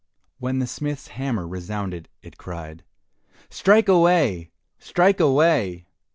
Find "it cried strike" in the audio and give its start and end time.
2.23-3.87